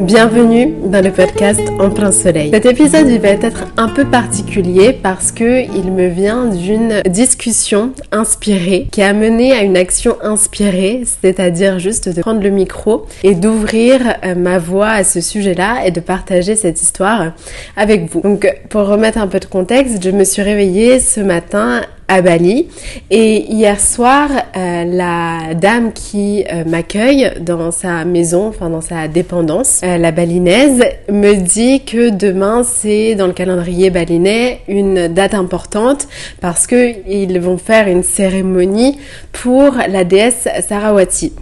Bienvenue 0.00 0.74
dans 0.84 1.02
le 1.02 1.10
podcast 1.10 1.62
En 1.78 1.88
plein 1.88 2.12
soleil. 2.12 2.50
Cet 2.50 2.66
épisode 2.66 3.06
va 3.06 3.28
être 3.28 3.64
un 3.78 3.88
peu 3.88 4.04
particulier 4.04 4.92
parce 4.92 5.32
que 5.32 5.62
il 5.74 5.90
me 5.90 6.08
vient 6.08 6.44
d'une 6.44 7.00
discussion 7.06 7.92
inspirée 8.12 8.86
qui 8.92 9.00
a 9.00 9.14
mené 9.14 9.52
à 9.52 9.62
une 9.62 9.78
action 9.78 10.18
inspirée, 10.22 11.04
c'est-à-dire 11.22 11.78
juste 11.78 12.14
de 12.14 12.20
prendre 12.20 12.42
le 12.42 12.50
micro 12.50 13.06
et 13.22 13.34
d'ouvrir 13.34 14.00
euh, 14.24 14.34
ma 14.34 14.58
voix 14.58 14.90
à 14.90 15.04
ce 15.04 15.22
sujet-là 15.22 15.86
et 15.86 15.90
de 15.90 16.00
partager 16.00 16.56
cette 16.56 16.82
histoire 16.82 17.32
avec 17.76 18.10
vous. 18.10 18.20
Donc 18.20 18.46
pour 18.68 18.86
remettre 18.86 19.16
un 19.16 19.26
peu 19.26 19.40
de 19.40 19.46
contexte, 19.46 20.04
je 20.04 20.10
me 20.10 20.24
suis 20.24 20.42
réveillée 20.42 21.00
ce 21.00 21.20
matin 21.20 21.80
à 22.08 22.22
Bali. 22.22 22.68
Et 23.10 23.44
hier 23.52 23.80
soir, 23.80 24.28
euh, 24.56 24.84
la 24.84 25.54
dame 25.54 25.92
qui 25.92 26.44
euh, 26.44 26.64
m'accueille 26.66 27.32
dans 27.40 27.70
sa 27.70 28.04
maison, 28.04 28.48
enfin 28.48 28.70
dans 28.70 28.80
sa 28.80 29.08
dépendance, 29.08 29.80
euh, 29.84 29.98
la 29.98 30.10
balinaise, 30.10 30.82
me 31.08 31.34
dit 31.34 31.84
que 31.84 32.10
demain 32.10 32.62
c'est 32.64 33.14
dans 33.14 33.26
le 33.26 33.32
calendrier 33.32 33.90
balinais 33.90 34.60
une 34.68 35.08
date 35.08 35.34
importante 35.34 36.08
parce 36.40 36.66
que 36.66 36.94
ils 37.08 37.40
vont 37.40 37.58
faire 37.58 37.88
une 37.88 38.02
cérémonie 38.02 38.98
pour 39.32 39.74
la 39.88 40.04
déesse 40.04 40.48
Sarawati. 40.66 41.32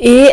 Et 0.00 0.26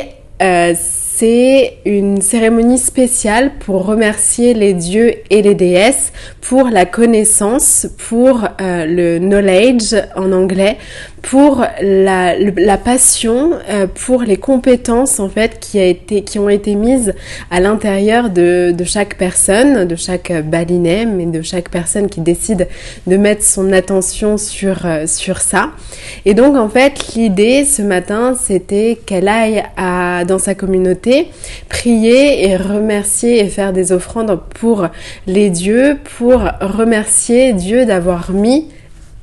c'est 1.17 1.77
une 1.85 2.21
cérémonie 2.21 2.77
spéciale 2.77 3.51
pour 3.59 3.85
remercier 3.85 4.53
les 4.53 4.73
dieux 4.73 5.13
et 5.29 5.41
les 5.41 5.55
déesses 5.55 6.11
pour 6.41 6.65
la 6.67 6.85
connaissance, 6.85 7.87
pour 8.09 8.43
euh, 8.61 8.85
le 8.85 9.17
knowledge 9.17 9.95
en 10.15 10.31
anglais, 10.31 10.77
pour 11.23 11.65
la, 11.81 12.77
passion, 12.77 13.53
euh, 13.69 13.87
pour 13.87 14.21
les 14.21 14.37
compétences 14.37 15.19
en 15.19 15.27
fait 15.27 15.59
qui, 15.59 15.79
a 15.79 15.85
été, 15.85 16.21
qui 16.21 16.37
ont 16.37 16.49
été 16.49 16.75
mises 16.75 17.15
à 17.49 17.59
l'intérieur 17.59 18.29
de, 18.29 18.75
chaque 18.83 19.17
personne, 19.17 19.85
de 19.85 19.95
chaque 19.95 20.31
balinet, 20.43 21.07
mais 21.07 21.25
de 21.25 21.41
chaque 21.41 21.69
personne 21.69 22.09
qui 22.09 22.21
décide 22.21 22.67
de 23.07 23.17
mettre 23.17 23.43
son 23.43 23.71
attention 23.71 24.37
sur, 24.37 24.85
euh, 24.85 25.07
sur 25.07 25.39
ça. 25.39 25.71
Et 26.25 26.35
donc 26.35 26.57
en 26.57 26.69
fait 26.69 27.15
l'idée 27.15 27.65
ce 27.65 27.81
matin 27.81 28.35
c'était 28.39 28.99
qu'elle 29.05 29.27
aille 29.27 29.63
dans 30.27 30.39
sa 30.39 30.53
communauté 30.53 31.04
prier 31.69 32.47
et 32.47 32.57
remercier 32.57 33.39
et 33.39 33.49
faire 33.49 33.73
des 33.73 33.91
offrandes 33.91 34.39
pour 34.59 34.87
les 35.27 35.49
dieux, 35.49 35.97
pour 36.17 36.41
remercier 36.61 37.53
Dieu 37.53 37.85
d'avoir 37.85 38.31
mis 38.31 38.67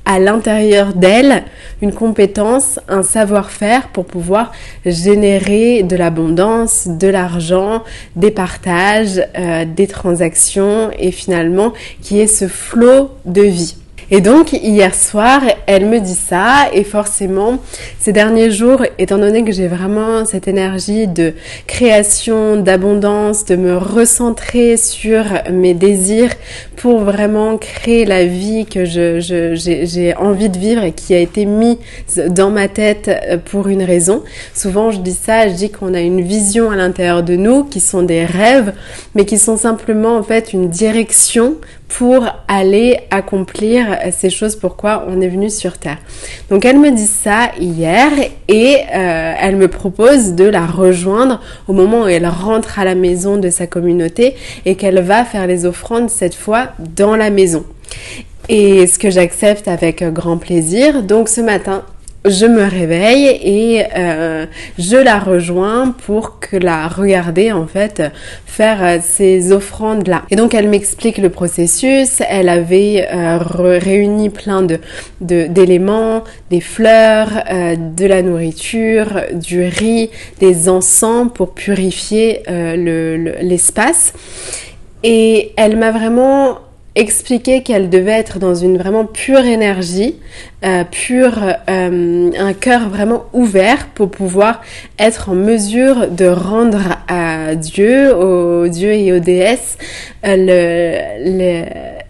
à 0.05 0.19
l'intérieur 0.19 0.93
d'elle 0.93 1.43
une 1.81 1.93
compétence, 1.93 2.79
un 2.87 3.03
savoir-faire 3.03 3.89
pour 3.89 4.05
pouvoir 4.05 4.51
générer 4.85 5.83
de 5.83 5.95
l'abondance, 5.95 6.87
de 6.87 7.07
l'argent, 7.07 7.83
des 8.15 8.31
partages, 8.31 9.21
euh, 9.37 9.65
des 9.65 9.87
transactions 9.87 10.91
et 10.97 11.11
finalement 11.11 11.73
qui 12.01 12.19
est 12.19 12.27
ce 12.27 12.47
flot 12.47 13.11
de 13.25 13.41
vie. 13.41 13.75
Et 14.11 14.21
donc 14.21 14.53
hier 14.53 14.93
soir, 14.93 15.41
elle 15.67 15.85
me 15.85 15.99
dit 15.99 16.15
ça 16.15 16.67
et 16.73 16.83
forcément 16.83 17.59
ces 17.99 18.11
derniers 18.11 18.51
jours, 18.51 18.83
étant 18.99 19.17
donné 19.17 19.43
que 19.43 19.51
j'ai 19.51 19.67
vraiment 19.67 20.25
cette 20.25 20.47
énergie 20.47 21.07
de 21.07 21.33
création, 21.67 22.57
d'abondance, 22.57 23.45
de 23.45 23.55
me 23.55 23.77
recentrer 23.77 24.77
sur 24.77 25.23
mes 25.51 25.73
désirs 25.73 26.31
pour 26.75 26.99
vraiment 26.99 27.57
créer 27.57 28.05
la 28.05 28.25
vie 28.25 28.65
que 28.65 28.85
j'ai 28.85 30.13
envie 30.15 30.49
de 30.49 30.57
vivre 30.57 30.83
et 30.83 30.91
qui 30.91 31.13
a 31.13 31.19
été 31.19 31.45
mise 31.45 31.77
dans 32.29 32.49
ma 32.49 32.67
tête 32.67 33.09
euh, 33.09 33.37
pour 33.37 33.67
une 33.67 33.83
raison. 33.83 34.23
Souvent 34.53 34.91
je 34.91 34.99
dis 34.99 35.13
ça, 35.13 35.47
je 35.47 35.53
dis 35.53 35.69
qu'on 35.69 35.93
a 35.93 36.01
une 36.01 36.21
vision 36.21 36.71
à 36.71 36.75
l'intérieur 36.75 37.23
de 37.23 37.35
nous 37.35 37.63
qui 37.63 37.79
sont 37.79 38.03
des 38.03 38.25
rêves, 38.25 38.73
mais 39.15 39.25
qui 39.25 39.37
sont 39.37 39.57
simplement 39.57 40.17
en 40.17 40.23
fait 40.23 40.53
une 40.53 40.69
direction 40.69 41.55
pour 41.93 42.25
aller 42.47 43.01
accomplir 43.11 43.85
ces 44.11 44.31
choses 44.31 44.55
pourquoi 44.55 45.05
on 45.07 45.21
est 45.21 45.27
venu 45.27 45.51
sur 45.51 45.77
Terre. 45.77 45.99
Donc 46.49 46.65
elle 46.65 46.79
me 46.79 46.89
dit 46.89 47.05
ça 47.05 47.51
hier 47.59 48.09
et 48.47 48.77
euh, 48.77 49.33
elle 49.39 49.57
me 49.57 49.67
propose 49.67 50.33
de 50.33 50.45
la 50.45 50.65
rejoindre 50.65 51.39
au 51.67 51.73
moment 51.73 52.03
où 52.03 52.07
elle 52.07 52.25
rentre 52.25 52.79
à 52.79 52.83
la 52.83 52.95
maison 52.95 53.37
de 53.37 53.51
sa 53.51 53.67
communauté 53.67 54.35
et 54.65 54.73
qu'elle 54.73 55.01
va 55.01 55.23
faire 55.23 55.45
les 55.45 55.67
offrandes 55.67 56.09
cette 56.09 56.33
fois 56.33 56.69
dans 56.79 57.15
la 57.15 57.29
maison. 57.29 57.63
Et 58.49 58.87
ce 58.87 58.97
que 58.97 59.11
j'accepte 59.11 59.67
avec 59.67 60.03
grand 60.03 60.37
plaisir. 60.37 61.03
Donc 61.03 61.29
ce 61.29 61.41
matin, 61.41 61.83
je 62.25 62.45
me 62.45 62.63
réveille 62.63 63.27
et 63.27 63.85
euh, 63.97 64.45
je 64.79 64.95
la 64.95 65.19
rejoins 65.19 65.93
pour 66.05 66.39
que 66.39 66.55
la 66.55 66.87
regarder 66.87 67.51
en 67.51 67.67
fait 67.67 68.01
faire 68.45 68.83
euh, 68.83 68.97
ces 69.01 69.51
offrandes 69.51 70.07
là. 70.07 70.23
Et 70.29 70.35
donc 70.35 70.53
elle 70.53 70.69
m'explique 70.69 71.17
le 71.17 71.29
processus. 71.29 72.21
Elle 72.27 72.49
avait 72.49 73.07
euh, 73.11 73.39
réuni 73.39 74.29
plein 74.29 74.61
de 74.61 74.79
d'éléments, 75.19 76.23
des 76.49 76.59
fleurs, 76.59 77.29
de 77.49 78.05
la 78.05 78.21
nourriture, 78.21 79.21
du 79.33 79.63
riz, 79.63 80.09
des 80.39 80.67
encens 80.67 81.29
pour 81.33 81.53
purifier 81.53 82.43
l'espace. 82.75 84.13
et 85.03 85.53
elle 85.55 85.77
m'a 85.77 85.91
vraiment 85.91 86.59
expliquer 86.95 87.63
qu'elle 87.63 87.89
devait 87.89 88.11
être 88.11 88.39
dans 88.39 88.53
une 88.53 88.77
vraiment 88.77 89.05
pure 89.05 89.45
énergie, 89.45 90.15
euh, 90.63 90.83
pure, 90.83 91.39
euh, 91.69 92.31
un 92.37 92.53
cœur 92.53 92.89
vraiment 92.89 93.25
ouvert 93.33 93.87
pour 93.95 94.11
pouvoir 94.11 94.61
être 94.99 95.29
en 95.29 95.35
mesure 95.35 96.07
de 96.09 96.27
rendre 96.27 96.97
à 97.07 97.55
Dieu, 97.55 98.15
aux 98.15 98.67
dieux 98.67 98.93
et 98.93 99.11
aux 99.11 99.19
déesses, 99.19 99.77
euh, 100.25 100.35
le, 101.19 101.65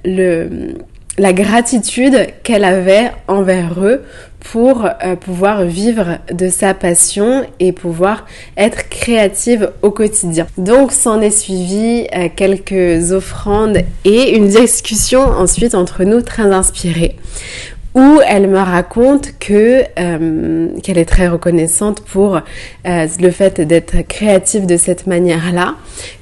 le, 0.05 0.75
la 1.17 1.33
gratitude 1.33 2.27
qu'elle 2.43 2.65
avait 2.65 3.11
envers 3.27 3.81
eux 3.81 4.03
pour 4.43 4.85
euh, 4.85 5.15
pouvoir 5.15 5.63
vivre 5.63 6.19
de 6.31 6.49
sa 6.49 6.73
passion 6.73 7.45
et 7.59 7.71
pouvoir 7.71 8.25
être 8.57 8.89
créative 8.89 9.71
au 9.81 9.91
quotidien. 9.91 10.47
Donc 10.57 10.91
s'en 10.91 11.21
est 11.21 11.31
suivi 11.31 12.07
euh, 12.15 12.27
quelques 12.35 13.11
offrandes 13.11 13.79
et 14.05 14.35
une 14.35 14.49
discussion 14.49 15.21
ensuite 15.21 15.75
entre 15.75 16.03
nous 16.03 16.21
très 16.21 16.51
inspirée 16.51 17.17
où 17.95 18.19
elle 18.25 18.47
me 18.47 18.57
raconte 18.57 19.37
que 19.39 19.83
euh, 19.99 20.67
qu'elle 20.81 20.97
est 20.97 21.05
très 21.05 21.27
reconnaissante 21.27 22.01
pour 22.01 22.37
euh, 22.37 23.07
le 23.19 23.31
fait 23.31 23.61
d'être 23.61 24.01
créative 24.07 24.65
de 24.65 24.77
cette 24.77 25.05
manière-là, 25.05 25.75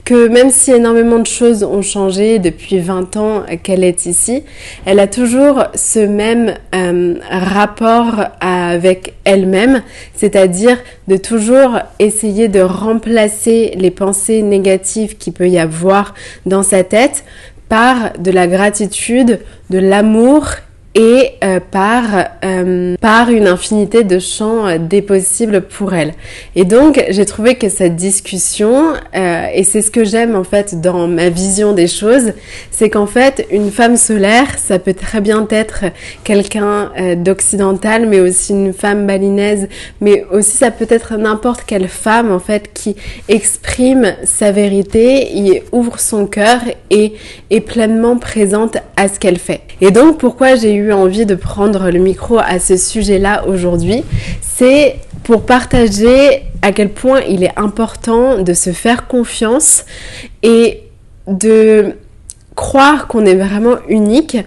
que 0.04 0.28
même 0.28 0.50
si 0.50 0.72
énormément 0.72 1.20
de 1.20 1.28
choses 1.28 1.64
ont 1.64 1.82
changé 1.82 2.40
depuis 2.40 2.80
20 2.80 3.16
ans 3.16 3.44
qu'elle 3.64 3.86
est 3.86 4.06
ici, 4.06 4.44
elle 4.86 5.00
a 5.00 5.08
toujours 5.08 5.64
ce 5.74 6.00
même 6.00 6.56
euh, 6.76 7.16
rapport 7.30 8.26
avec 8.42 9.14
elle-même, 9.24 9.82
c'est-à-dire 10.14 10.78
de 11.08 11.16
toujours 11.16 11.80
essayer 12.00 12.50
de 12.50 12.60
remplacer 12.60 13.74
les 13.78 13.92
pensées 13.92 14.42
négatives 14.42 15.18
qu'il 15.18 15.32
peut 15.32 15.48
y 15.48 15.58
avoir 15.60 16.16
dans 16.46 16.64
sa 16.64 16.84
tête 16.84 17.24
par 17.70 18.12
de 18.20 18.32
la 18.32 18.48
gratitude, 18.48 19.40
de 19.70 19.78
l'amour 19.78 20.48
et 20.94 21.32
euh, 21.44 21.60
par, 21.60 22.04
euh, 22.44 22.96
par 23.00 23.30
une 23.30 23.48
infinité 23.48 24.04
de 24.04 24.20
champs 24.20 24.68
euh, 24.68 24.78
des 24.78 25.02
possibles 25.02 25.62
pour 25.62 25.94
elle. 25.94 26.14
Et 26.56 26.66
donc 26.66 27.02
j'ai 27.10 27.26
trouvé 27.26 27.56
que 27.56 27.70
cette 27.70 27.96
discussion, 27.96 28.94
et 29.14 29.64
c'est 29.64 29.82
ce 29.82 29.92
que 29.92 30.04
j'aime 30.04 30.36
en 30.36 30.44
fait 30.44 30.82
dans 30.82 31.08
ma 31.08 31.30
vision 31.30 31.74
des 31.74 31.88
choses, 31.88 32.34
c'est 32.72 32.90
qu'en 32.90 33.06
fait 33.06 33.48
une 33.52 33.72
femme 33.72 33.96
solaire, 33.96 34.58
ça 34.58 34.80
peut 34.80 34.94
très 34.94 35.22
bien 35.22 35.48
être 35.50 35.86
quelqu'un 36.24 36.92
d'occidental, 37.18 38.08
mais 38.08 38.20
aussi 38.20 38.54
une 38.54 38.74
femme 38.74 39.08
balinaise, 39.08 39.68
mais 40.02 40.26
aussi 40.32 40.58
ça 40.58 40.72
peut 40.72 40.88
être 40.90 41.18
n'importe 41.18 41.64
quelle 41.66 41.88
femme 41.88 42.32
en 42.32 42.40
fait 42.40 42.72
qui 42.74 42.96
exprime 43.28 44.16
sa 44.24 44.52
vérité, 44.52 45.64
ouvre 45.72 46.00
son 46.00 46.26
cœur 46.26 46.60
et 46.90 47.14
est 47.50 47.62
pleinement 47.62 48.18
présente 48.18 48.78
à 48.98 49.08
ce 49.08 49.20
qu'elle 49.20 49.40
fait. 49.40 49.62
Et 49.80 49.92
donc 49.92 50.18
pourquoi 50.18 50.56
j'ai 50.56 50.74
eu 50.74 50.81
envie 50.90 51.26
de 51.26 51.36
prendre 51.36 51.92
le 51.92 52.00
micro 52.00 52.40
à 52.40 52.60
ce 52.60 52.78
sujet-là 52.78 53.46
aujourd'hui, 53.48 54.04
c'est 54.42 54.96
pour 55.24 55.46
partager 55.46 56.44
à 56.62 56.72
quel 56.72 56.90
point 56.90 57.22
il 57.22 57.44
est 57.44 57.58
important 57.58 58.42
de 58.42 58.54
se 58.54 58.72
faire 58.72 59.08
confiance 59.08 59.86
et 60.44 60.82
de 61.28 61.94
croire 62.56 63.08
qu'on 63.08 63.26
est 63.26 63.36
vraiment 63.36 63.76
unique, 63.88 64.38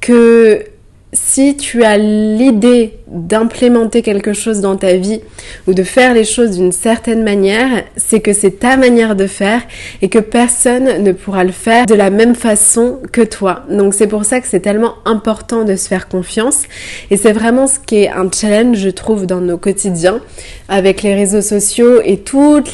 que 0.00 0.64
si 1.12 1.56
tu 1.56 1.82
as 1.82 1.98
l'idée 1.98 2.94
d'implémenter 3.08 4.02
quelque 4.02 4.32
chose 4.32 4.60
dans 4.60 4.76
ta 4.76 4.94
vie 4.94 5.20
ou 5.66 5.74
de 5.74 5.82
faire 5.82 6.14
les 6.14 6.22
choses 6.22 6.52
d'une 6.56 6.70
certaine 6.70 7.24
manière, 7.24 7.82
c'est 7.96 8.20
que 8.20 8.32
c'est 8.32 8.60
ta 8.60 8.76
manière 8.76 9.16
de 9.16 9.26
faire 9.26 9.62
et 10.02 10.08
que 10.08 10.20
personne 10.20 11.02
ne 11.02 11.10
pourra 11.10 11.42
le 11.42 11.50
faire 11.50 11.86
de 11.86 11.94
la 11.94 12.10
même 12.10 12.36
façon 12.36 13.00
que 13.10 13.22
toi. 13.22 13.64
Donc 13.68 13.94
c'est 13.94 14.06
pour 14.06 14.24
ça 14.24 14.40
que 14.40 14.46
c'est 14.46 14.60
tellement 14.60 14.94
important 15.04 15.64
de 15.64 15.74
se 15.74 15.88
faire 15.88 16.08
confiance 16.08 16.62
et 17.10 17.16
c'est 17.16 17.32
vraiment 17.32 17.66
ce 17.66 17.80
qui 17.80 18.02
est 18.02 18.10
un 18.10 18.30
challenge 18.30 18.78
je 18.78 18.90
trouve 18.90 19.26
dans 19.26 19.40
nos 19.40 19.58
quotidiens 19.58 20.20
avec 20.68 21.02
les 21.02 21.14
réseaux 21.14 21.42
sociaux 21.42 22.00
et 22.04 22.22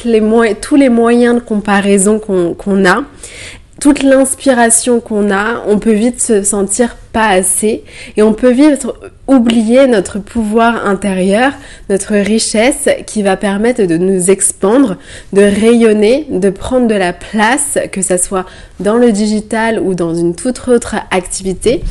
les 0.05 0.55
tous 0.61 0.75
les 0.75 0.89
moyens 0.89 1.35
de 1.35 1.39
comparaison 1.39 2.19
qu'on 2.19 2.85
a 2.85 3.03
toute 3.79 4.01
l'inspiration 4.01 4.99
qu'on 4.99 5.31
a, 5.31 5.63
on 5.67 5.79
peut 5.79 5.93
vite 5.93 6.21
se 6.21 6.43
sentir 6.43 6.95
pas 7.17 7.29
assez 7.29 7.83
et 8.15 8.21
on 8.21 8.33
peut 8.33 8.51
vite 8.51 8.85
oublier 9.25 9.87
notre 9.87 10.19
pouvoir 10.19 10.85
intérieur, 10.85 11.51
notre 11.89 12.13
richesse 12.13 12.87
qui 13.07 13.23
va 13.23 13.35
permettre 13.35 13.81
de 13.85 13.97
nous 13.97 14.29
expandre, 14.29 14.97
de 15.33 15.41
rayonner, 15.41 16.27
de 16.29 16.51
prendre 16.51 16.87
de 16.87 16.93
la 16.93 17.13
place, 17.13 17.79
que 17.91 18.03
ce 18.03 18.17
soit 18.17 18.45
dans 18.79 18.97
le 18.97 19.11
digital 19.11 19.79
ou 19.79 19.95
dans 19.95 20.13
une 20.13 20.35
toute 20.35 20.67
autre 20.67 20.95
activité. 21.09 21.81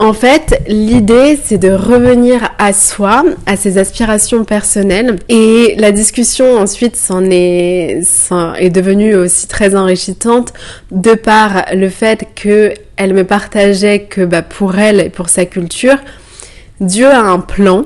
En 0.00 0.12
fait, 0.12 0.60
l'idée, 0.66 1.38
c'est 1.42 1.58
de 1.58 1.70
revenir 1.70 2.50
à 2.58 2.72
soi, 2.72 3.24
à 3.46 3.56
ses 3.56 3.78
aspirations 3.78 4.44
personnelles. 4.44 5.16
Et 5.28 5.76
la 5.78 5.92
discussion 5.92 6.58
ensuite 6.58 6.96
s'en 6.96 7.24
est, 7.30 8.00
est 8.58 8.70
devenue 8.70 9.14
aussi 9.14 9.46
très 9.46 9.76
enrichissante 9.76 10.52
de 10.90 11.14
par 11.14 11.66
le 11.72 11.88
fait 11.88 12.26
qu'elle 12.96 13.14
me 13.14 13.24
partageait 13.24 14.00
que 14.00 14.22
bah, 14.24 14.42
pour 14.42 14.78
elle 14.78 15.00
et 15.00 15.10
pour 15.10 15.28
sa 15.28 15.44
culture, 15.44 15.98
Dieu 16.80 17.06
a 17.06 17.20
un 17.20 17.40
plan 17.40 17.84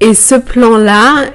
et 0.00 0.14
ce 0.14 0.34
plan-là, 0.34 1.26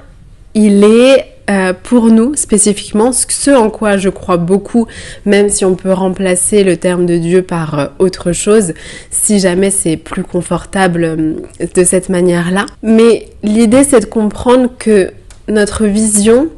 il 0.54 0.84
est 0.84 1.38
euh, 1.50 1.72
pour 1.82 2.08
nous 2.08 2.36
spécifiquement, 2.36 3.14
ce 3.14 3.52
en 3.52 3.70
quoi 3.70 3.96
je 3.96 4.10
crois 4.10 4.36
beaucoup, 4.36 4.88
même 5.26 5.48
si 5.48 5.64
on 5.64 5.76
peut 5.76 5.94
remplacer 5.94 6.66
le 6.66 6.76
terme 6.76 7.06
de 7.06 7.16
Dieu 7.18 7.42
par 7.42 7.80
euh, 7.80 7.86
autre 8.00 8.34
chose, 8.34 8.74
si 9.10 9.40
jamais 9.40 9.72
c'est 9.72 9.96
plus 9.96 10.24
confortable 10.24 11.04
euh, 11.06 11.36
de 11.74 11.84
cette 11.86 12.10
manière-là. 12.10 12.66
Mais 12.84 13.30
l'idée 13.44 13.86
c'est 13.86 14.02
de 14.02 14.06
comprendre 14.06 14.70
que 14.78 15.14
notre 15.48 15.86
vision, 15.86 16.50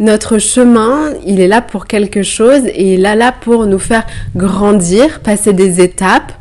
notre 0.00 0.38
chemin, 0.38 1.12
il 1.24 1.40
est 1.40 1.46
là 1.46 1.60
pour 1.60 1.86
quelque 1.86 2.22
chose 2.22 2.62
et 2.66 2.94
il 2.94 3.06
est 3.06 3.14
là 3.14 3.32
pour 3.32 3.66
nous 3.66 3.78
faire 3.78 4.06
grandir, 4.34 5.20
passer 5.20 5.52
des 5.52 5.80
étapes 5.80 6.32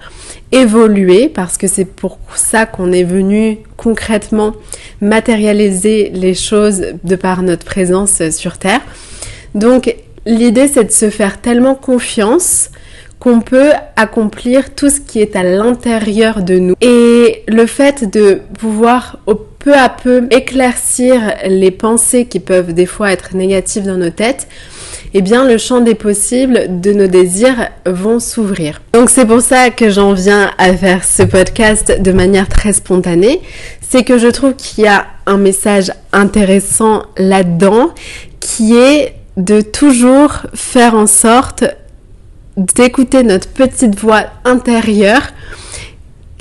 évoluer 0.52 1.30
parce 1.30 1.58
que 1.58 1.68
c'est 1.68 1.86
pour 1.86 2.18
ça 2.36 2.66
qu'on 2.66 2.92
est 2.92 3.04
venu 3.04 3.60
concrètement 3.78 4.54
matérialiser 5.02 6.10
les 6.14 6.34
choses 6.34 6.84
de 7.04 7.16
par 7.16 7.44
notre 7.44 7.66
présence 7.66 8.30
sur 8.32 8.58
Terre. 8.58 8.82
Donc 9.56 9.96
l'idée 10.26 10.68
c'est 10.68 10.86
de 10.86 10.92
se 10.92 11.10
faire 11.10 11.40
tellement 11.40 11.76
confiance 11.76 12.72
qu'on 13.20 13.42
peut 13.42 13.72
accomplir 13.98 14.74
tout 14.74 14.90
ce 14.90 15.02
qui 15.02 15.20
est 15.20 15.36
à 15.36 15.44
l'intérieur 15.44 16.42
de 16.42 16.58
nous. 16.58 16.76
Et 16.82 17.44
le 17.48 17.66
fait 17.66 18.10
de 18.10 18.40
pouvoir 18.58 19.20
peu 19.60 19.74
à 19.74 19.90
peu 19.90 20.28
éclaircir 20.32 21.20
les 21.46 21.72
pensées 21.72 22.26
qui 22.26 22.40
peuvent 22.40 22.74
des 22.74 22.86
fois 22.86 23.12
être 23.12 23.36
négatives 23.36 23.86
dans 23.86 23.98
nos 23.98 24.10
têtes, 24.10 24.48
eh 25.14 25.22
bien 25.22 25.46
le 25.46 25.58
champ 25.58 25.82
des 25.82 25.96
possibles 25.96 26.82
de 26.82 26.94
nos 26.94 27.08
désirs 27.08 27.70
vont 27.86 28.20
s'ouvrir. 28.20 28.82
Donc 28.94 29.10
c'est 29.10 29.26
pour 29.26 29.42
ça 29.42 29.70
que 29.70 29.90
j'en 29.90 30.14
viens 30.14 30.52
à 30.58 30.74
faire 30.74 31.04
ce 31.04 31.24
podcast 31.24 32.02
de 32.02 32.12
manière 32.12 32.48
très 32.48 32.74
spontanée. 32.74 33.42
C'est 33.82 34.04
que 34.04 34.18
je 34.18 34.28
trouve 34.28 34.56
qu'il 34.56 34.86
y 34.86 34.88
a 34.88 35.08
un 35.26 35.38
message 35.38 35.92
intéressant 36.14 37.04
là-dedans 37.18 37.92
qui 38.40 38.76
est 38.78 39.16
de 39.38 39.62
toujours 39.62 40.44
faire 40.54 40.96
en 40.96 41.08
sorte 41.08 41.64
d'écouter 42.58 43.24
notre 43.24 43.48
petite 43.48 43.98
voix 43.98 44.26
intérieure 44.44 45.24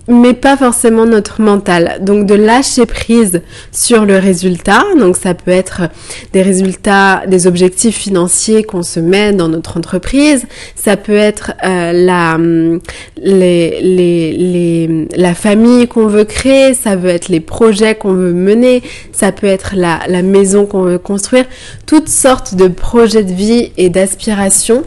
mais 0.08 0.32
pas 0.32 0.56
forcément 0.56 1.04
notre 1.04 1.40
mental. 1.42 1.98
Donc 2.00 2.26
de 2.26 2.34
lâcher 2.34 2.86
prise 2.86 3.42
sur 3.72 4.06
le 4.06 4.16
résultat. 4.16 4.82
Donc 4.98 5.16
ça 5.16 5.34
peut 5.34 5.50
être 5.50 5.82
des 6.32 6.42
résultats, 6.42 7.22
des 7.26 7.46
objectifs 7.46 7.96
financiers 7.96 8.64
qu'on 8.64 8.82
se 8.82 9.00
met 9.00 9.32
dans 9.32 9.48
notre 9.48 9.76
entreprise. 9.76 10.46
Ça 10.74 10.96
peut 10.96 11.16
être 11.16 11.52
euh, 11.64 11.92
la, 11.92 12.38
les, 13.22 13.80
les, 13.82 14.32
les, 14.32 15.08
la 15.14 15.34
famille 15.34 15.86
qu'on 15.86 16.06
veut 16.06 16.24
créer. 16.24 16.72
Ça 16.72 16.96
peut 16.96 17.08
être 17.08 17.28
les 17.28 17.40
projets 17.40 17.94
qu'on 17.94 18.14
veut 18.14 18.32
mener. 18.32 18.82
Ça 19.12 19.30
peut 19.30 19.46
être 19.46 19.74
la, 19.76 20.00
la 20.08 20.22
maison 20.22 20.64
qu'on 20.64 20.82
veut 20.82 20.98
construire. 20.98 21.44
Toutes 21.86 22.08
sortes 22.08 22.54
de 22.54 22.68
projets 22.68 23.24
de 23.24 23.32
vie 23.32 23.72
et 23.76 23.90
d'aspirations. 23.90 24.84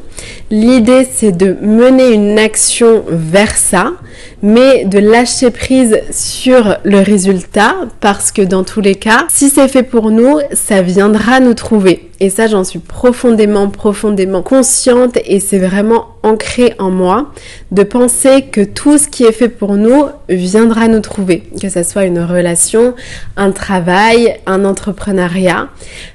L'idée 0.49 1.07
c'est 1.11 1.31
de 1.31 1.55
mener 1.61 2.11
une 2.11 2.39
action 2.39 3.03
vers 3.07 3.55
ça 3.55 3.93
mais 4.41 4.85
de 4.85 4.99
lâcher 4.99 5.51
prise 5.51 5.99
sur 6.11 6.77
le 6.83 6.99
résultat 6.99 7.75
parce 7.99 8.31
que 8.31 8.41
dans 8.41 8.63
tous 8.63 8.81
les 8.81 8.95
cas, 8.95 9.25
si 9.29 9.49
c'est 9.49 9.67
fait 9.67 9.83
pour 9.83 10.11
nous, 10.11 10.39
ça 10.53 10.81
viendra 10.81 11.39
nous 11.39 11.53
trouver. 11.53 12.09
Et 12.19 12.29
ça, 12.29 12.45
j'en 12.45 12.63
suis 12.63 12.79
profondément, 12.79 13.69
profondément 13.69 14.43
consciente 14.43 15.17
et 15.25 15.39
c'est 15.39 15.57
vraiment 15.57 16.09
ancré 16.21 16.75
en 16.77 16.91
moi 16.91 17.31
de 17.71 17.81
penser 17.81 18.43
que 18.43 18.61
tout 18.61 18.99
ce 18.99 19.07
qui 19.07 19.23
est 19.23 19.31
fait 19.31 19.49
pour 19.49 19.73
nous 19.73 20.05
viendra 20.29 20.87
nous 20.87 20.99
trouver. 20.99 21.43
Que 21.59 21.69
ce 21.69 21.81
soit 21.81 22.05
une 22.05 22.19
relation, 22.21 22.93
un 23.37 23.51
travail, 23.51 24.39
un 24.45 24.65
entrepreneuriat. 24.65 25.69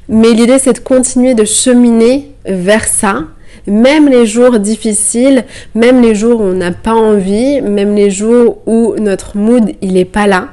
Mais 0.09 0.31
l'idée, 0.31 0.61
c'est 0.61 0.75
de 0.75 0.79
continuer 0.79 1.35
de 1.35 1.44
cheminer 1.44 2.31
vers 2.44 2.85
ça 2.85 3.25
même 3.66 4.08
les 4.08 4.26
jours 4.26 4.58
difficiles, 4.58 5.44
même 5.74 6.00
les 6.00 6.14
jours 6.14 6.40
où 6.40 6.44
on 6.44 6.54
n'a 6.54 6.72
pas 6.72 6.94
envie, 6.94 7.60
même 7.60 7.94
les 7.94 8.10
jours 8.10 8.58
où 8.66 8.94
notre 8.98 9.36
mood 9.36 9.72
il 9.82 9.96
est 9.96 10.04
pas 10.04 10.26
là, 10.26 10.48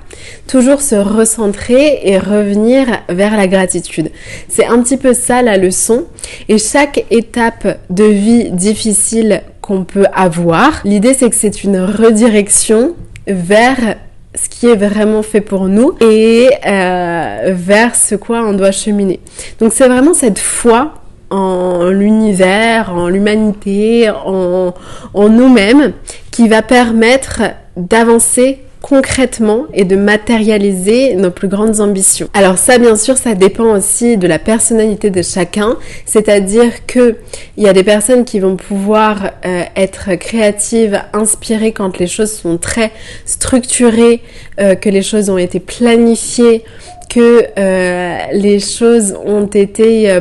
toujours 0.47 0.81
se 0.81 0.95
recentrer 0.95 2.01
et 2.03 2.17
revenir 2.17 2.87
vers 3.09 3.35
la 3.35 3.47
gratitude. 3.47 4.11
C'est 4.47 4.65
un 4.65 4.81
petit 4.81 4.97
peu 4.97 5.13
ça 5.13 5.41
la 5.41 5.57
leçon 5.57 6.05
et 6.49 6.57
chaque 6.57 7.05
étape 7.11 7.79
de 7.89 8.05
vie 8.05 8.51
difficile 8.51 9.43
qu'on 9.61 9.83
peut 9.85 10.07
avoir, 10.13 10.81
l'idée 10.83 11.13
c'est 11.13 11.29
que 11.29 11.35
c'est 11.35 11.63
une 11.63 11.79
redirection 11.79 12.95
vers 13.27 13.95
ce 14.35 14.49
qui 14.49 14.67
est 14.67 14.75
vraiment 14.75 15.23
fait 15.23 15.41
pour 15.41 15.67
nous 15.67 15.93
et 16.01 16.49
euh, 16.65 17.53
vers 17.53 17.95
ce 17.95 18.15
quoi 18.15 18.41
on 18.43 18.53
doit 18.53 18.71
cheminer. 18.71 19.19
Donc 19.59 19.73
c'est 19.73 19.87
vraiment 19.87 20.13
cette 20.13 20.39
foi 20.39 21.02
en 21.33 21.89
l'univers, 21.89 22.93
en 22.93 23.09
l'humanité, 23.09 24.09
en, 24.09 24.73
nous-mêmes, 25.15 25.93
qui 26.31 26.47
va 26.47 26.61
permettre 26.61 27.41
d'avancer 27.75 28.59
concrètement 28.83 29.65
et 29.73 29.85
de 29.85 29.95
matérialiser 29.95 31.15
nos 31.15 31.31
plus 31.31 31.47
grandes 31.47 31.79
ambitions. 31.79 32.27
Alors 32.33 32.57
ça 32.57 32.77
bien 32.77 32.97
sûr 32.97 33.15
ça 33.15 33.33
dépend 33.33 33.77
aussi 33.77 34.17
de 34.17 34.27
la 34.27 34.39
personnalité 34.39 35.09
de 35.09 35.21
chacun, 35.21 35.77
c'est-à-dire 36.05 36.85
que 36.85 37.15
il 37.55 37.63
y 37.63 37.69
a 37.69 37.73
des 37.73 37.85
personnes 37.85 38.25
qui 38.25 38.41
vont 38.41 38.57
pouvoir 38.57 39.31
euh, 39.45 39.63
être 39.77 40.15
créatives, 40.15 41.01
inspirées 41.13 41.71
quand 41.71 41.97
les 41.97 42.07
choses 42.07 42.33
sont 42.33 42.57
très 42.57 42.91
structurées, 43.25 44.21
euh, 44.59 44.75
que 44.75 44.89
les 44.89 45.01
choses 45.01 45.29
ont 45.29 45.37
été 45.37 45.61
planifiées, 45.61 46.65
que 47.09 47.45
euh, 47.57 48.17
les 48.33 48.59
choses 48.59 49.15
ont 49.25 49.45
été 49.47 50.19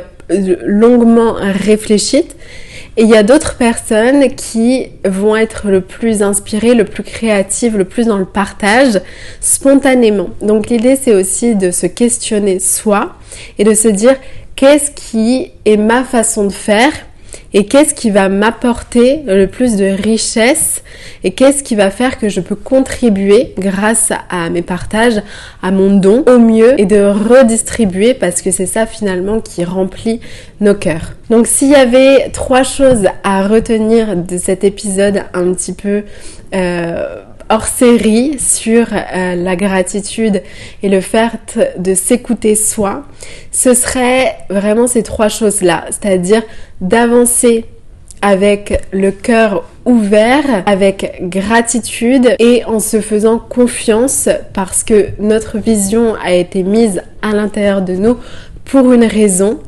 longuement 0.64 1.34
réfléchie. 1.38 2.24
Et 2.96 3.04
il 3.04 3.08
y 3.08 3.16
a 3.16 3.22
d'autres 3.22 3.56
personnes 3.56 4.34
qui 4.34 4.88
vont 5.06 5.34
être 5.34 5.68
le 5.70 5.80
plus 5.80 6.22
inspirées, 6.22 6.74
le 6.74 6.84
plus 6.84 7.02
créatives, 7.02 7.78
le 7.78 7.86
plus 7.86 8.06
dans 8.06 8.18
le 8.18 8.26
partage, 8.26 9.00
spontanément. 9.40 10.28
Donc 10.42 10.68
l'idée 10.68 10.96
c'est 11.00 11.14
aussi 11.14 11.54
de 11.54 11.70
se 11.70 11.86
questionner 11.86 12.58
soi 12.58 13.14
et 13.58 13.64
de 13.64 13.72
se 13.72 13.88
dire 13.88 14.16
qu'est-ce 14.56 14.90
qui 14.90 15.52
est 15.64 15.78
ma 15.78 16.04
façon 16.04 16.44
de 16.44 16.52
faire 16.52 16.92
et 17.54 17.66
qu'est-ce 17.66 17.94
qui 17.94 18.10
va 18.10 18.28
m'apporter 18.28 19.22
le 19.26 19.46
plus 19.46 19.76
de 19.76 19.84
richesse 19.84 20.82
et 21.24 21.32
qu'est-ce 21.32 21.62
qui 21.62 21.74
va 21.74 21.90
faire 21.90 22.18
que 22.18 22.28
je 22.28 22.40
peux 22.40 22.54
contribuer 22.54 23.54
grâce 23.58 24.12
à 24.30 24.50
mes 24.50 24.62
partages, 24.62 25.22
à 25.62 25.70
mon 25.70 25.96
don 25.96 26.24
au 26.26 26.38
mieux 26.38 26.80
et 26.80 26.86
de 26.86 27.02
redistribuer 27.02 28.14
parce 28.14 28.42
que 28.42 28.50
c'est 28.50 28.66
ça 28.66 28.86
finalement 28.86 29.40
qui 29.40 29.64
remplit 29.64 30.20
nos 30.60 30.74
cœurs. 30.74 31.12
Donc 31.30 31.46
s'il 31.46 31.70
y 31.70 31.74
avait 31.74 32.30
trois 32.30 32.62
choses 32.62 33.06
à 33.24 33.46
retenir 33.46 34.16
de 34.16 34.36
cet 34.38 34.64
épisode 34.64 35.24
un 35.34 35.52
petit 35.52 35.72
peu 35.72 36.02
euh, 36.54 37.22
hors 37.52 37.66
série 37.66 38.38
sur 38.38 38.86
euh, 38.92 39.34
la 39.34 39.56
gratitude 39.56 40.42
et 40.82 40.88
le 40.88 41.02
fait 41.02 41.58
de 41.78 41.92
s'écouter 41.92 42.54
soi, 42.54 43.04
ce 43.50 43.74
serait 43.74 44.38
vraiment 44.48 44.86
ces 44.86 45.02
trois 45.02 45.28
choses-là, 45.28 45.84
c'est-à-dire 45.90 46.42
d'avancer 46.80 47.66
avec 48.22 48.82
le 48.92 49.10
cœur 49.10 49.64
ouvert, 49.84 50.62
avec 50.64 51.18
gratitude 51.28 52.34
et 52.38 52.64
en 52.64 52.80
se 52.80 53.02
faisant 53.02 53.38
confiance 53.38 54.30
parce 54.54 54.82
que 54.82 55.08
notre 55.18 55.58
vision 55.58 56.14
a 56.24 56.32
été 56.32 56.62
mise 56.62 57.02
à 57.20 57.32
l'intérieur 57.32 57.82
de 57.82 57.94
nous 57.94 58.16
pour 58.64 58.92
une 58.92 59.04
raison. 59.04 59.58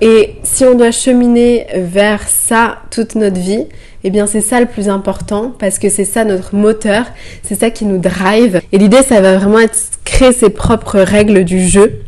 Et 0.00 0.36
si 0.44 0.64
on 0.64 0.74
doit 0.74 0.92
cheminer 0.92 1.66
vers 1.74 2.28
ça 2.28 2.78
toute 2.90 3.14
notre 3.16 3.40
vie, 3.40 3.64
eh 4.04 4.10
bien 4.10 4.26
c'est 4.26 4.40
ça 4.40 4.60
le 4.60 4.66
plus 4.66 4.88
important 4.88 5.52
parce 5.58 5.78
que 5.78 5.88
c'est 5.88 6.04
ça 6.04 6.24
notre 6.24 6.54
moteur, 6.54 7.06
c'est 7.42 7.58
ça 7.58 7.70
qui 7.70 7.84
nous 7.84 7.98
drive. 7.98 8.60
Et 8.72 8.78
l'idée, 8.78 9.02
ça 9.02 9.20
va 9.20 9.36
vraiment 9.36 9.58
être 9.58 9.76
créer 10.04 10.32
ses 10.32 10.50
propres 10.50 11.00
règles 11.00 11.44
du 11.44 11.66
jeu. 11.66 12.00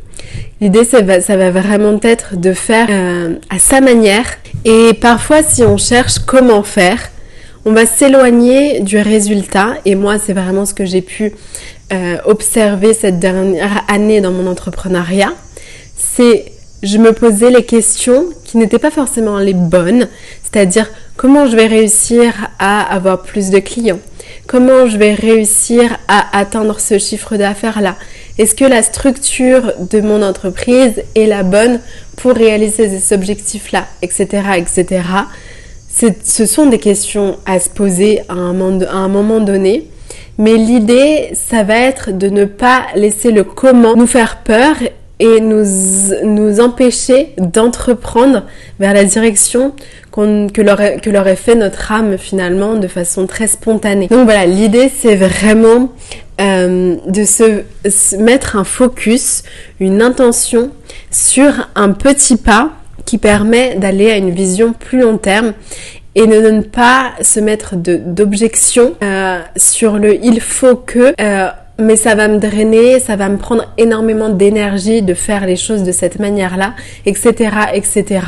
L'idée, 0.60 0.84
ça 0.84 1.00
va, 1.00 1.50
vraiment 1.50 1.98
être 2.02 2.36
de 2.36 2.52
faire 2.52 2.88
euh, 2.90 3.34
à 3.48 3.58
sa 3.58 3.80
manière. 3.80 4.26
Et 4.64 4.92
parfois, 4.94 5.42
si 5.42 5.64
on 5.64 5.78
cherche 5.78 6.18
comment 6.18 6.62
faire, 6.62 6.98
on 7.64 7.72
va 7.72 7.86
s'éloigner 7.86 8.80
du 8.80 8.98
résultat. 8.98 9.74
Et 9.84 9.94
moi, 9.94 10.18
c'est 10.18 10.34
vraiment 10.34 10.66
ce 10.66 10.74
que 10.74 10.84
j'ai 10.84 11.00
pu 11.00 11.32
euh, 11.92 12.18
observer 12.26 12.94
cette 12.94 13.18
dernière 13.18 13.84
année 13.88 14.20
dans 14.20 14.32
mon 14.32 14.46
entrepreneuriat. 14.46 15.32
C'est 15.96 16.52
je 16.82 16.98
me 16.98 17.12
posais 17.12 17.50
les 17.50 17.64
questions 17.64 18.26
qui 18.44 18.56
n'étaient 18.56 18.78
pas 18.78 18.90
forcément 18.90 19.38
les 19.38 19.54
bonnes, 19.54 20.08
c'est-à-dire 20.42 20.90
comment 21.16 21.46
je 21.46 21.56
vais 21.56 21.66
réussir 21.66 22.32
à 22.58 22.80
avoir 22.80 23.22
plus 23.22 23.50
de 23.50 23.58
clients, 23.58 23.98
comment 24.46 24.86
je 24.86 24.96
vais 24.96 25.14
réussir 25.14 25.98
à 26.08 26.38
atteindre 26.38 26.80
ce 26.80 26.98
chiffre 26.98 27.36
d'affaires-là, 27.36 27.96
est-ce 28.38 28.54
que 28.54 28.64
la 28.64 28.82
structure 28.82 29.72
de 29.90 30.00
mon 30.00 30.22
entreprise 30.22 31.02
est 31.14 31.26
la 31.26 31.42
bonne 31.42 31.80
pour 32.16 32.32
réaliser 32.32 32.88
ces 32.88 33.14
objectifs-là, 33.14 33.86
etc., 34.00 34.42
etc. 34.56 35.02
Ce 36.24 36.46
sont 36.46 36.66
des 36.66 36.78
questions 36.78 37.36
à 37.44 37.60
se 37.60 37.68
poser 37.68 38.20
à 38.28 38.34
un 38.34 39.08
moment 39.08 39.40
donné. 39.40 39.88
Mais 40.38 40.54
l'idée, 40.54 41.30
ça 41.34 41.64
va 41.64 41.76
être 41.76 42.16
de 42.16 42.28
ne 42.30 42.46
pas 42.46 42.86
laisser 42.94 43.30
le 43.30 43.44
comment 43.44 43.94
nous 43.94 44.06
faire 44.06 44.38
peur 44.38 44.76
et 45.20 45.40
nous, 45.40 45.64
nous 46.24 46.60
empêcher 46.60 47.34
d'entreprendre 47.36 48.44
vers 48.80 48.94
la 48.94 49.04
direction 49.04 49.74
que 50.12 51.10
l'aurait 51.10 51.36
fait 51.36 51.54
notre 51.54 51.92
âme 51.92 52.18
finalement 52.18 52.74
de 52.74 52.88
façon 52.88 53.26
très 53.26 53.46
spontanée. 53.46 54.08
Donc 54.08 54.24
voilà, 54.24 54.46
l'idée 54.46 54.90
c'est 54.94 55.14
vraiment 55.14 55.90
euh, 56.40 56.96
de 57.06 57.24
se, 57.24 58.16
mettre 58.16 58.56
un 58.56 58.64
focus, 58.64 59.42
une 59.78 60.02
intention 60.02 60.70
sur 61.10 61.68
un 61.74 61.92
petit 61.92 62.36
pas 62.36 62.70
qui 63.04 63.18
permet 63.18 63.76
d'aller 63.76 64.10
à 64.10 64.16
une 64.16 64.30
vision 64.30 64.72
plus 64.72 65.00
long 65.00 65.18
terme 65.18 65.52
et 66.14 66.26
de 66.26 66.50
ne 66.50 66.62
pas 66.62 67.12
se 67.22 67.40
mettre 67.40 67.76
d'objection 67.76 68.94
euh, 69.02 69.40
sur 69.56 69.98
le 69.98 70.24
il 70.24 70.40
faut 70.40 70.76
que 70.76 71.14
euh, 71.20 71.48
mais 71.80 71.96
ça 71.96 72.14
va 72.14 72.28
me 72.28 72.38
drainer, 72.38 73.00
ça 73.00 73.16
va 73.16 73.28
me 73.28 73.36
prendre 73.36 73.64
énormément 73.78 74.28
d'énergie 74.28 75.02
de 75.02 75.14
faire 75.14 75.46
les 75.46 75.56
choses 75.56 75.82
de 75.82 75.92
cette 75.92 76.18
manière-là, 76.18 76.74
etc., 77.06 77.50
etc. 77.74 78.20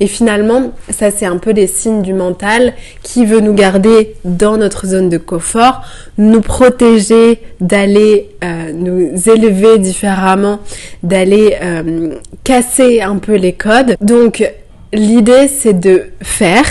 Et 0.00 0.06
finalement, 0.06 0.72
ça 0.90 1.10
c'est 1.10 1.26
un 1.26 1.38
peu 1.38 1.52
des 1.52 1.66
signes 1.66 2.02
du 2.02 2.12
mental 2.12 2.74
qui 3.02 3.26
veut 3.26 3.40
nous 3.40 3.54
garder 3.54 4.14
dans 4.24 4.56
notre 4.56 4.86
zone 4.86 5.08
de 5.08 5.18
confort, 5.18 5.82
nous 6.18 6.40
protéger 6.40 7.40
d'aller 7.60 8.30
euh, 8.42 8.72
nous 8.72 9.28
élever 9.28 9.78
différemment, 9.78 10.60
d'aller 11.02 11.56
euh, 11.62 12.14
casser 12.42 13.00
un 13.00 13.16
peu 13.16 13.34
les 13.34 13.52
codes. 13.52 13.96
Donc 14.00 14.44
l'idée 14.92 15.48
c'est 15.48 15.78
de 15.78 16.06
faire 16.22 16.64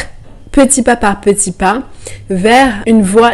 petit 0.53 0.83
pas 0.83 0.95
par 0.95 1.19
petit 1.19 1.51
pas 1.51 1.81
vers 2.29 2.83
une 2.87 3.01
voix, 3.01 3.31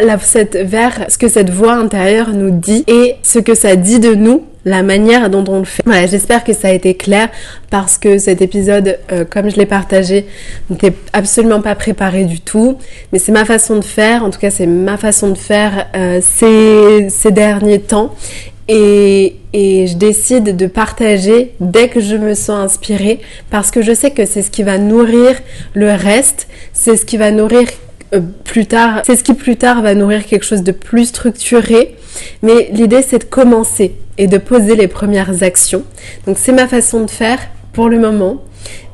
vers 0.56 1.06
ce 1.10 1.18
que 1.18 1.28
cette 1.28 1.52
voix 1.52 1.74
intérieure 1.74 2.30
nous 2.34 2.50
dit 2.50 2.84
et 2.88 3.16
ce 3.22 3.38
que 3.38 3.54
ça 3.54 3.76
dit 3.76 4.00
de 4.00 4.16
nous 4.16 4.46
la 4.66 4.84
manière 4.84 5.30
dont 5.30 5.44
on 5.48 5.60
le 5.60 5.66
fait. 5.66 5.84
Voilà, 5.86 6.06
j'espère 6.06 6.44
que 6.44 6.54
ça 6.54 6.70
a 6.70 6.72
été 6.72 6.94
clair 6.96 7.30
parce 7.70 7.98
que 7.98 8.18
cet 8.18 8.42
épisode, 8.42 9.00
euh, 9.12 9.26
comme 9.26 9.50
je 9.50 9.56
l'ai 9.56 9.66
partagé, 9.66 10.28
n'était 10.70 10.94
absolument 11.14 11.62
pas 11.62 11.76
préparé 11.76 12.26
du 12.26 12.42
tout. 12.42 12.78
Mais 13.12 13.20
c'est 13.20 13.32
ma 13.32 13.46
façon 13.46 13.78
de 13.78 13.84
faire, 13.84 14.24
en 14.24 14.30
tout 14.30 14.40
cas 14.40 14.50
c'est 14.50 14.68
ma 14.68 14.98
façon 14.98 15.30
de 15.30 15.38
faire 15.38 15.88
euh, 15.96 16.20
ces 16.22 17.32
derniers 17.32 17.82
temps. 17.82 18.16
Et, 18.72 19.36
je 19.52 19.96
décide 19.96 20.56
de 20.56 20.68
partager 20.68 21.54
dès 21.60 21.90
que 21.90 22.00
je 22.00 22.16
me 22.16 22.36
sens 22.36 22.60
inspirée 22.66 23.20
parce 23.50 23.72
que 23.72 23.82
je 23.82 23.94
sais 23.94 24.12
que 24.12 24.26
c'est 24.26 24.44
ce 24.44 24.52
qui 24.52 24.62
va 24.62 24.78
nourrir 24.78 25.36
le 25.74 25.92
reste, 25.92 26.48
c'est 26.72 26.96
ce 26.96 27.04
qui 27.04 27.18
va 27.18 27.32
nourrir 27.32 27.68
euh, 28.14 28.22
plus 28.44 28.68
tard, 28.68 29.02
c'est 29.06 29.16
ce 29.16 29.24
qui 29.24 29.34
plus 29.34 29.56
tard 29.56 29.82
va 29.82 29.96
nourrir 29.96 30.26
quelque 30.26 30.46
chose 30.46 30.62
de 30.62 30.72
plus 30.72 31.06
structuré. 31.06 31.96
Mais 32.44 32.70
l'idée 32.72 33.02
c'est 33.02 33.20
de 33.20 33.24
commencer 33.24 33.96
et 34.20 34.28
de 34.28 34.38
poser 34.38 34.76
les 34.76 34.88
premières 34.88 35.42
actions. 35.42 35.84
Donc 36.28 36.38
c'est 36.38 36.52
ma 36.52 36.68
façon 36.68 37.04
de 37.06 37.10
faire 37.10 37.40
pour 37.74 37.90
le 37.90 37.98
moment. 37.98 38.44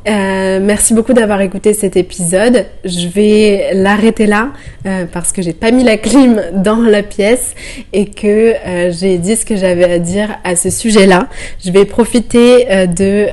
Euh, 0.08 0.60
merci 0.62 0.94
beaucoup 0.94 1.14
d'avoir 1.14 1.42
écouté 1.42 1.74
cet 1.74 1.98
épisode. 1.98 2.66
Je 2.84 3.08
vais 3.08 3.72
l'arrêter 3.74 4.28
là 4.28 4.50
euh, 4.86 5.06
parce 5.12 5.32
que 5.32 5.42
j'ai 5.42 5.54
pas 5.54 5.72
mis 5.72 5.84
la 5.84 5.98
clim 5.98 6.42
dans 6.54 6.82
la 6.82 7.02
pièce 7.02 7.56
et 7.92 8.06
que 8.06 8.54
euh, 8.54 8.92
j'ai 8.92 9.18
dit 9.18 9.36
ce 9.36 9.46
que 9.46 9.56
j'avais 9.56 9.86
à 9.86 9.98
dire 9.98 10.38
à 10.44 10.56
ce 10.56 10.70
sujet-là. 10.70 11.28
Je 11.64 11.72
vais 11.72 11.86
profiter 11.86 12.66
de 12.88 13.28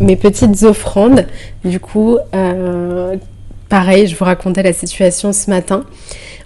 mes 0.00 0.16
petites 0.16 0.62
offrandes. 0.62 1.26
Du 1.64 1.80
coup, 1.80 2.18
pareil, 3.68 4.06
je 4.06 4.16
vous 4.16 4.24
racontais 4.24 4.62
la 4.62 4.74
situation 4.74 5.32
ce 5.32 5.48
matin. 5.48 5.84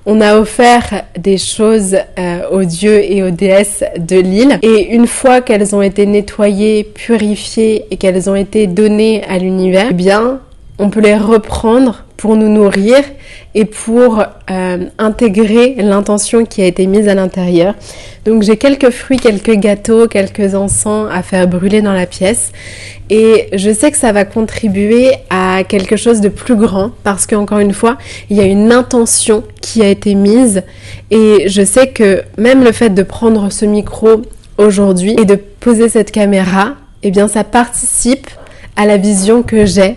On 0.09 0.21
a 0.21 0.39
offert 0.39 1.03
des 1.19 1.37
choses 1.37 1.97
euh, 2.17 2.49
aux 2.53 2.63
dieux 2.63 3.03
et 3.03 3.25
aux 3.25 3.31
déesses 3.31 3.83
de 3.99 4.17
l'île 4.17 4.61
et 4.63 4.95
une 4.95 5.09
fois 5.09 5.41
qu'elles 5.41 5.75
ont 5.75 5.83
été 5.83 6.07
nettoyées, 6.07 6.85
purifiées 6.85 7.87
et 7.91 7.97
qu'elles 7.97 8.31
ont 8.31 8.37
été 8.37 8.69
données 8.69 9.25
à 9.29 9.39
l'univers, 9.39 9.89
eh 9.91 9.95
bien, 9.95 10.39
on 10.79 10.91
peut 10.91 11.01
les 11.01 11.17
reprendre 11.17 12.05
pour 12.17 12.37
nous 12.37 12.49
nourrir 12.49 12.99
et 13.55 13.65
pour 13.65 14.23
euh, 14.51 14.85
intégrer 14.99 15.75
l'intention 15.79 16.45
qui 16.45 16.63
a 16.63 16.67
été 16.67 16.87
mise 16.87 17.09
à 17.09 17.15
l'intérieur. 17.15 17.75
Donc 18.25 18.43
j'ai 18.43 18.57
quelques 18.57 18.91
fruits, 18.91 19.19
quelques 19.19 19.55
gâteaux, 19.55 20.07
quelques 20.07 20.55
encens 20.55 21.09
à 21.13 21.23
faire 21.23 21.49
brûler 21.49 21.83
dans 21.83 21.93
la 21.93 22.07
pièce 22.07 22.53
et 23.11 23.49
je 23.53 23.73
sais 23.73 23.91
que 23.91 23.99
ça 23.99 24.13
va 24.13 24.25
contribuer 24.25 25.13
à 25.31 25.46
quelque 25.65 25.97
chose 25.97 26.21
de 26.21 26.29
plus 26.29 26.57
grand 26.57 26.91
parce 27.05 27.27
qu'encore 27.27 27.59
une 27.59 27.73
fois, 27.73 27.99
il 28.31 28.37
y 28.37 28.41
a 28.41 28.45
une 28.45 28.73
intention 28.73 29.43
qui 29.61 29.83
a 29.83 29.89
été 29.89 30.15
mise. 30.15 30.63
Et 31.11 31.49
je 31.49 31.65
sais 31.65 31.89
que 31.89 32.23
même 32.39 32.63
le 32.65 32.73
fait 32.73 32.91
de 32.91 33.03
prendre 33.03 33.51
ce 33.51 33.65
micro 33.65 34.23
aujourd'hui 34.59 35.15
et 35.19 35.25
de 35.25 35.35
poser 35.35 35.89
cette 35.89 36.11
caméra, 36.11 36.75
eh 37.03 37.11
bien 37.11 37.29
ça 37.29 37.45
participe 37.45 38.29
à 38.77 38.87
la 38.87 38.97
vision 38.97 39.43
que 39.43 39.65
j'ai 39.65 39.97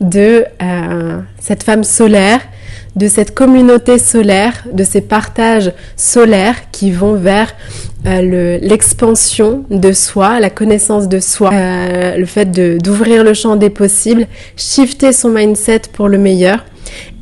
de 0.00 0.44
euh, 0.62 1.20
cette 1.38 1.62
femme 1.62 1.84
solaire, 1.84 2.40
de 2.96 3.08
cette 3.08 3.34
communauté 3.34 3.98
solaire, 3.98 4.64
de 4.72 4.84
ces 4.84 5.00
partages 5.00 5.72
solaires 5.96 6.70
qui 6.72 6.90
vont 6.90 7.14
vers 7.14 7.54
euh, 8.06 8.58
l'expansion 8.62 9.64
de 9.70 9.92
soi, 9.92 10.38
la 10.38 10.50
connaissance 10.50 11.08
de 11.08 11.18
soi, 11.18 11.50
euh, 11.52 12.16
le 12.16 12.26
fait 12.26 12.50
d'ouvrir 12.50 13.24
le 13.24 13.34
champ 13.34 13.56
des 13.56 13.70
possibles, 13.70 14.26
shifter 14.56 15.12
son 15.12 15.30
mindset 15.30 15.82
pour 15.92 16.08
le 16.08 16.18
meilleur. 16.18 16.64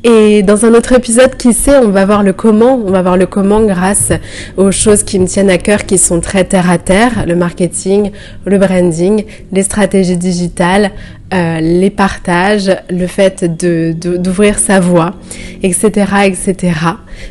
Et 0.03 0.43
dans 0.43 0.65
un 0.65 0.75
autre 0.75 0.93
épisode, 0.93 1.35
qui 1.35 1.51
sait, 1.51 1.77
on 1.77 1.89
va 1.89 2.05
voir 2.05 2.21
le 2.21 2.31
comment. 2.31 2.75
On 2.75 2.91
va 2.91 3.01
voir 3.01 3.17
le 3.17 3.25
comment 3.25 3.61
grâce 3.61 4.11
aux 4.55 4.71
choses 4.71 5.01
qui 5.01 5.17
me 5.17 5.25
tiennent 5.25 5.49
à 5.49 5.57
cœur, 5.57 5.85
qui 5.85 5.97
sont 5.97 6.19
très 6.19 6.43
terre 6.43 6.69
à 6.69 6.77
terre, 6.77 7.25
le 7.25 7.35
marketing, 7.35 8.11
le 8.45 8.59
branding, 8.59 9.25
les 9.51 9.63
stratégies 9.63 10.17
digitales, 10.17 10.91
euh, 11.33 11.59
les 11.59 11.89
partages, 11.89 12.71
le 12.91 13.07
fait 13.07 13.45
d'ouvrir 13.45 14.59
sa 14.59 14.79
voix, 14.79 15.15
etc., 15.63 15.89
etc. 16.25 16.73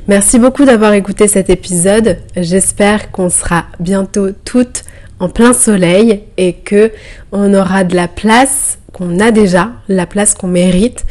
Merci 0.09 0.41
beaucoup 0.41 0.65
d'avoir 0.65 0.95
écouté 0.95 1.29
cet 1.29 1.49
épisode. 1.49 2.19
J'espère 2.37 3.13
qu'on 3.13 3.31
sera 3.45 3.65
bientôt 3.81 4.29
toutes 4.45 4.85
en 5.21 5.29
plein 5.29 5.53
soleil 5.53 6.23
et 6.37 6.55
que 6.55 6.91
on 7.33 7.55
aura 7.55 7.85
de 7.85 7.95
la 7.95 8.09
place 8.09 8.79
qu'on 8.93 9.21
a 9.21 9.31
déjà, 9.31 9.73
la 9.89 10.07
place 10.07 10.35
qu'on 10.35 10.49
mérite. 10.49 11.05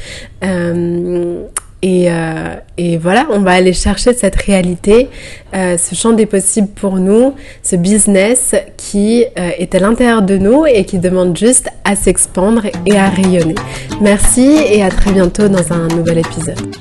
Euh, 0.43 1.43
euh, 1.85 2.55
et, 2.77 2.97
voilà, 2.97 3.27
on 3.29 3.41
va 3.41 3.51
aller 3.51 3.73
chercher 3.73 4.13
cette 4.13 4.37
réalité, 4.37 5.09
euh, 5.53 5.77
ce 5.77 5.95
champ 5.95 6.13
des 6.13 6.25
possibles 6.25 6.69
pour 6.69 6.95
nous, 6.95 7.33
ce 7.61 7.75
business 7.75 8.55
qui 8.77 9.25
est 9.35 9.75
à 9.75 9.79
l'intérieur 9.79 10.21
de 10.21 10.37
nous 10.37 10.65
et 10.65 10.85
qui 10.85 10.97
demande 10.97 11.37
juste 11.37 11.67
à 11.83 11.97
s'expandre 11.97 12.63
et 12.85 12.97
à 12.97 13.09
rayonner. 13.09 13.55
Merci 13.99 14.55
et 14.71 14.81
à 14.81 14.89
très 14.89 15.11
bientôt 15.11 15.49
dans 15.49 15.73
un 15.73 15.89
nouvel 15.89 16.19
épisode. 16.19 16.73